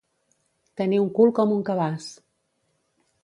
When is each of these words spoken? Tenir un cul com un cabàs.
Tenir 0.81 1.01
un 1.01 1.11
cul 1.19 1.33
com 1.41 1.53
un 1.57 1.61
cabàs. 1.69 2.07